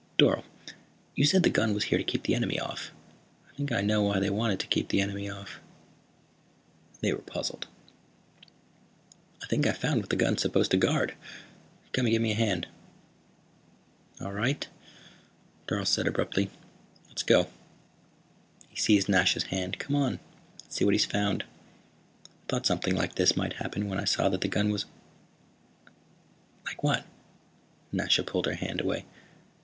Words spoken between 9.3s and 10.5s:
"I think I've found what the gun is